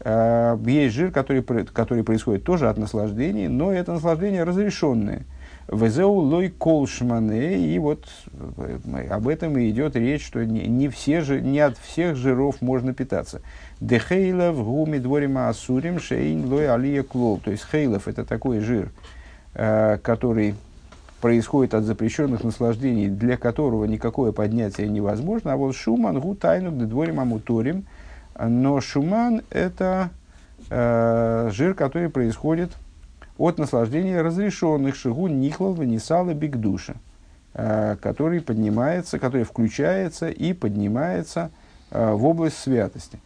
[0.00, 5.22] а, есть жир, который, который происходит тоже от наслаждений, но это наслаждение разрешенное.
[5.68, 11.20] Везеу лой колшмане, и вот э, об этом и идет речь, что не, не, все
[11.20, 13.40] же, не от всех жиров можно питаться.
[13.80, 17.38] Дехейлов гуми дворима асурим шейн лой алия клол.
[17.38, 18.90] То есть хейлов это такой жир,
[19.54, 20.56] который
[21.22, 25.52] происходит от запрещенных наслаждений, для которого никакое поднятие невозможно.
[25.52, 27.86] А вот шуман гу тайну дворим амуторим.
[28.38, 30.10] Но шуман– это
[30.68, 32.72] э, жир, который происходит
[33.38, 36.96] от наслаждения разрешенных шигу нихлал ванисала бигдуша,
[37.54, 41.50] э, который поднимается, который включается и поднимается
[41.92, 43.20] э, в область святости.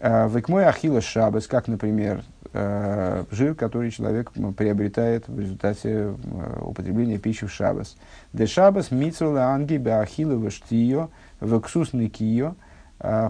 [0.00, 2.22] Э, Векмой ахила шабас, как, например,
[2.52, 6.16] жир, который человек приобретает в результате
[6.60, 7.96] употребления пищи в шабас.
[8.32, 12.56] Де шабас митсула анги беахила вештио вексус никио,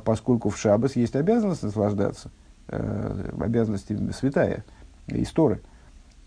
[0.07, 2.31] поскольку в шабас есть обязанность наслаждаться,
[2.69, 4.65] обязанность святая,
[5.09, 5.61] история.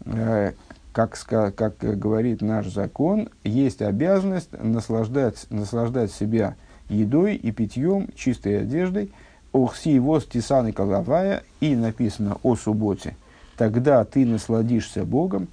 [0.05, 0.51] Э,
[0.91, 6.55] как, как говорит наш закон, есть обязанность наслаждать, наслаждать себя
[6.87, 9.11] едой и питьем, чистой одеждой,
[9.53, 13.15] Охси воз тисаны коловая, и написано о субботе,
[13.57, 15.47] тогда ты насладишься Богом,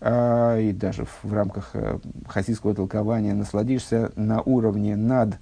[0.00, 1.98] а, и даже в, в рамках э,
[2.28, 5.36] хасидского толкования насладишься на уровне над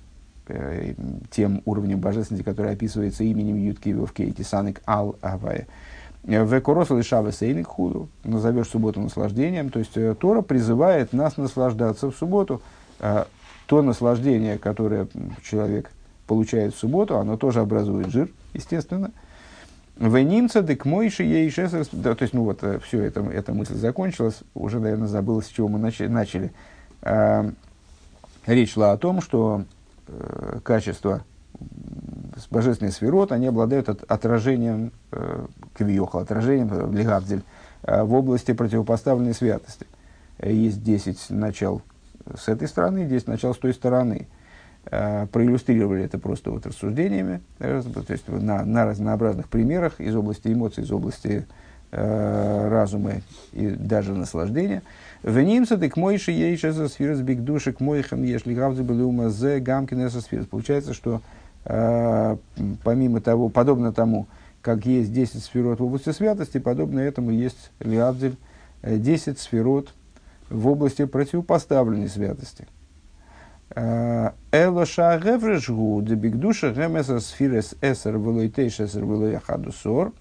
[0.46, 0.94] э,
[1.30, 5.66] тем уровнем божественности, который описывается именем Ютки Вовке, Тисаник Ал Авая.
[6.22, 9.70] Векоросал и шабы сейник худу, назовешь субботу наслаждением.
[9.70, 12.62] То есть э, Тора призывает нас наслаждаться в субботу.
[13.00, 13.26] А
[13.66, 15.08] то наслаждение, которое
[15.42, 15.90] человек
[16.32, 19.10] получает в субботу, оно тоже образует жир, естественно.
[19.98, 21.86] Венимца дек мойши ейшесер...
[21.92, 24.40] Да, то есть, ну вот, э, все, это, эта мысль закончилась.
[24.54, 26.52] Уже, наверное, забыл, с чего мы начали.
[27.02, 27.52] А,
[28.46, 29.64] речь шла о том, что
[30.08, 31.22] э, качество
[32.50, 37.42] божественный сферот, они обладают от, отражением э, квиоха, отражением э, легавдель
[37.82, 39.86] э, в области противопоставленной святости.
[40.42, 41.82] Есть 10 начал
[42.34, 44.28] с этой стороны, 10 начал с той стороны.
[44.84, 50.84] Проиллюстрировали это просто вот рассуждениями, э, то есть на, на разнообразных примерах из области эмоций,
[50.84, 51.46] из области
[51.92, 53.12] э, разума
[53.52, 54.82] и даже наслаждения.
[55.22, 59.28] Венимса ты к мойши ейша за сфирос биг души к мойхан ешли гавзы были ума
[59.28, 60.46] зе гамкин сфирос.
[60.46, 61.20] Получается, что
[61.64, 62.36] Э,
[62.82, 64.26] помимо того, подобно тому,
[64.62, 68.36] как есть 10 сферот в области святости, подобно этому есть Лиабдель
[68.82, 69.94] 10 э, сферот
[70.48, 72.66] в области противопоставленной святости.
[73.74, 80.12] Элоша геврешгу дебигдуша гемеса сфирес эсер велойтейш эсер велояхадусор.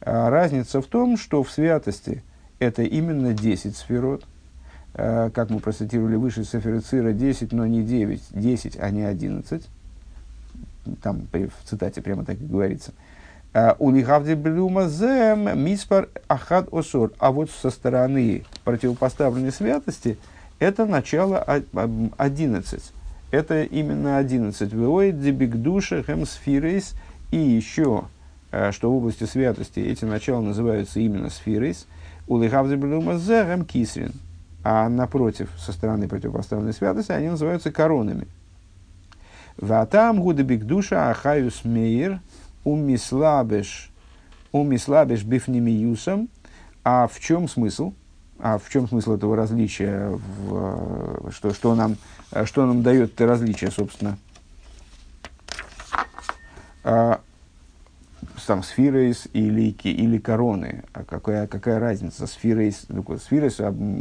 [0.00, 2.22] Разница в том, что в святости
[2.58, 4.24] это именно 10 сферот,
[4.92, 9.66] как мы процитировали выше, Сеферицира 10, но не 9, 10, а не 11
[11.02, 12.92] там в цитате прямо так и говорится.
[13.52, 17.12] «А, у Лихавди Блюма зем миспар ахад осор.
[17.18, 20.18] А вот со стороны противопоставленной святости
[20.58, 21.38] это начало
[22.16, 22.92] 11.
[23.30, 24.72] Это именно 11.
[24.72, 26.94] Веоид дебигдуша хемсфирейс.
[27.32, 28.04] И еще,
[28.52, 31.86] а, что в области святости эти начала называются именно сфирейс.
[32.28, 34.12] У Лихавди Блюма зем кисрин.
[34.62, 38.26] А напротив, со стороны противопоставленной святости, они называются коронами.
[39.56, 42.20] Ватам гудебик душа ахаюс мейр
[42.64, 43.90] умислабеш
[44.52, 46.28] умислабеш бифнемиюсом.
[46.84, 47.92] А в чем смысл?
[48.38, 50.08] А в чем смысл этого различия?
[50.08, 51.96] В, что, что, нам,
[52.44, 54.18] что нам дает это различие, собственно?
[56.84, 57.20] А,
[58.46, 60.84] там сфирейс или, или короны.
[60.92, 62.26] А какая, какая разница?
[62.26, 63.56] Сфирейс, ну, сфирейс,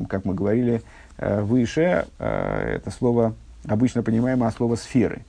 [0.08, 0.84] как мы говорили
[1.18, 3.34] э, выше, э, это слово
[3.68, 5.24] обычно понимаемое слово сферы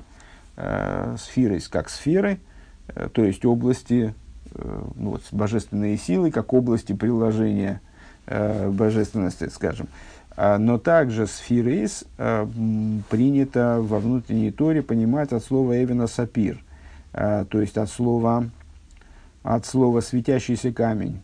[0.57, 2.41] э, сферой как сферы,
[2.89, 4.15] э, то есть области,
[4.53, 7.81] э, ну, вот, божественные силы, как области приложения
[8.27, 9.89] э, божественности, скажем.
[10.37, 12.47] А, но также сфирейс э,
[13.09, 16.63] принято во внутренней торе понимать от слова Эвина Сапир,
[17.13, 18.49] э, то есть от слова,
[19.43, 21.21] от слова светящийся камень,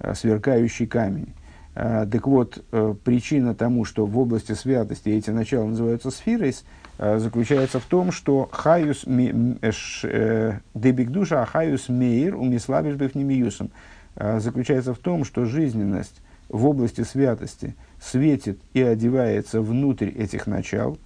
[0.00, 1.34] э, сверкающий камень.
[1.72, 2.64] Так вот,
[3.04, 6.64] причина тому, что в области святости эти начала называются сфирейс,
[7.02, 13.70] Э, заключается в том, что хаюс э, дебигдуша хаюс мейр умислабиш бифнемиюсом
[14.16, 16.20] заключается в том, что жизненность
[16.50, 20.98] в области святости светит и одевается внутрь этих начал,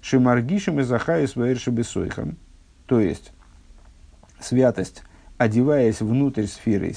[0.00, 2.36] шимаргишем и захаюс ваэршебесойхам,
[2.86, 3.32] то есть
[4.40, 5.02] святость,
[5.38, 6.94] одеваясь внутрь сферы,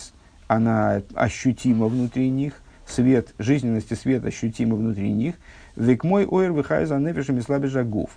[0.47, 5.35] она ощутима внутри них, свет, жизненности свет ощутима внутри них,
[5.75, 8.09] век мой ойр выхай за нефишем и слабежагов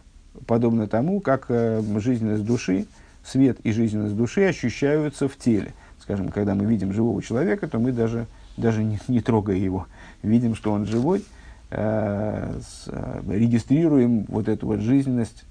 [0.46, 2.86] подобно тому, как э, жизненность души,
[3.24, 5.72] свет и жизненность души ощущаются в теле.
[6.00, 8.26] Скажем, когда мы видим живого человека, то мы даже,
[8.56, 9.86] даже не, не трогая его,
[10.22, 11.24] видим, что он живой,
[11.70, 15.44] э, с, э, регистрируем вот эту вот жизненность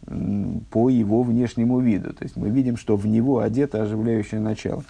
[0.72, 2.14] по его внешнему виду.
[2.14, 4.84] То есть мы видим, что в него одето оживляющее начало.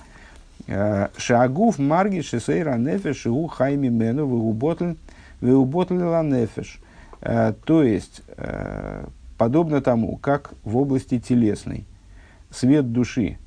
[0.68, 4.94] Э, Шагуф марги шесейра нефеш шигу хайми мену веуботл
[5.42, 6.80] веуботл нефеш.
[7.22, 8.22] Э, то есть
[9.38, 11.86] подобно тому, как в области телесной
[12.52, 13.38] свет души,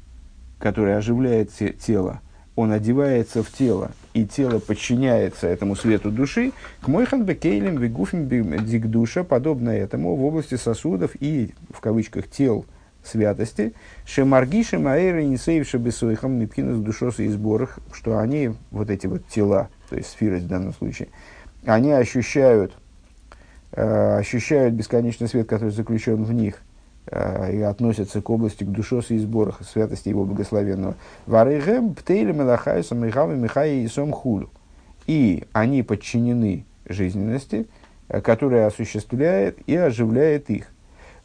[0.59, 1.51] который оживляет
[1.81, 2.21] тело,
[2.57, 9.25] он одевается в тело и тело подчиняется этому свету души, к мойхан бекейлем вегуфим дигдуша,
[9.25, 12.65] подобно этому в области сосудов и, в кавычках, тел
[13.03, 19.69] святости, шемаргишем аэра несейвша бесойхам мипхинас душоса и сборах, что они, вот эти вот тела,
[19.89, 21.09] то есть сферы в данном случае,
[21.65, 22.73] они ощущают,
[23.73, 26.63] э, ощущают бесконечный свет, который заключен в них,
[27.11, 30.95] и относятся к области, к душоса и сборах, святости его благословенного.
[31.27, 34.51] Варейгем птейли мелахайса михави михаи и сом хулю.
[35.07, 37.67] И они подчинены жизненности,
[38.09, 40.67] э, которая осуществляет и оживляет их.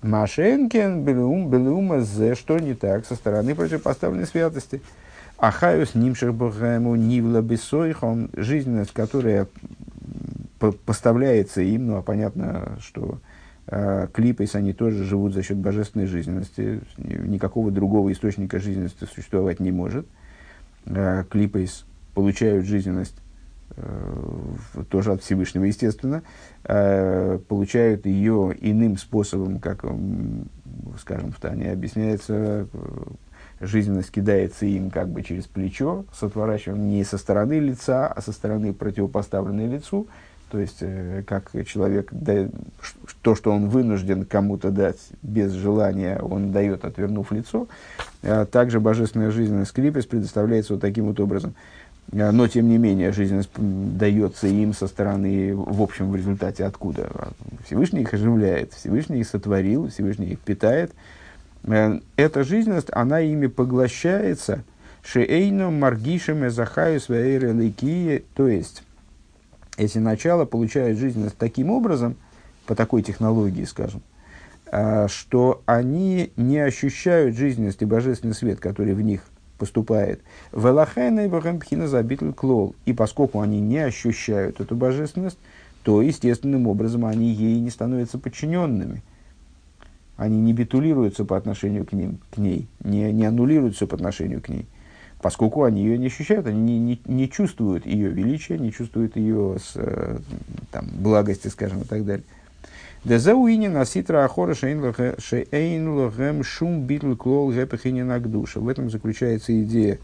[0.02, 4.82] Машенкен белум белума зе, что не так со стороны противопоставленной святости.
[5.38, 9.48] Ахаюс нимших богему нивла бесойхом, жизненность, которая
[10.86, 13.33] поставляется им, ну а понятно, что э,
[13.68, 20.06] клипейс, они тоже живут за счет божественной жизненности, никакого другого источника жизненности существовать не может.
[20.86, 23.16] Э, клипейс получают жизненность
[23.76, 26.22] Э, тоже от Всевышнего, естественно,
[26.64, 29.84] э, получают ее иным способом, как,
[31.00, 33.04] скажем, в Тане объясняется, э,
[33.62, 36.22] жизненность кидается им как бы через плечо, с
[36.88, 40.08] не со стороны лица, а со стороны противопоставленной лицу,
[40.54, 40.84] то есть,
[41.26, 42.12] как человек,
[43.22, 47.68] то, что он вынужден кому-то дать без желания, он дает, отвернув лицо.
[48.52, 51.56] Также божественная жизненность скрипес предоставляется вот таким вот образом–
[52.12, 57.10] Э, но, тем не менее, жизненность дается им со стороны, в общем, в результате откуда?
[57.66, 60.92] Всевышний их оживляет, Всевышний их сотворил, Всевышний их питает.
[61.64, 64.64] Э, эта жизненность, она ими поглощается,
[65.04, 67.40] шеэйно маргишем эзахаю своей
[68.36, 68.84] то есть,
[69.78, 72.16] эти начала получают жизненность таким образом,
[72.66, 74.02] по такой технологии, скажем,
[74.72, 79.22] э, что они не ощущают жизненность и божественный свет, который в них
[79.58, 80.22] поступает.
[80.52, 82.76] Велахайна и забитл клол.
[82.86, 85.38] И поскольку они не ощущают эту божественность,
[85.84, 89.02] то естественным образом они ей не становятся подчиненными.
[90.16, 94.50] Они не битулируются по отношению к, ним, к ней, не, не аннулируются по отношению к
[94.50, 94.68] ней.
[95.24, 99.56] Поскольку они ее не ощущают, они не, не, не чувствуют ее величия, не чувствуют ее
[99.58, 100.18] с, э,
[100.70, 102.26] там, благости, скажем, и так далее.
[103.06, 108.60] Дезауини наситра ахора шейн лохем шум битл клол гэпахини нагдуша.
[108.60, 109.98] В этом заключается идея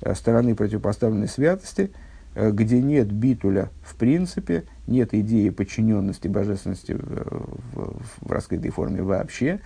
[0.00, 1.90] э, стороны противопоставленной святости,
[2.34, 9.02] э, где нет битуля в принципе, нет идеи подчиненности божественности в, в, в раскрытой форме
[9.02, 9.60] вообще.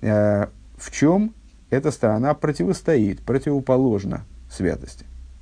[0.00, 1.34] В чем
[1.70, 5.06] эта сторона противостоит, противоположна святости.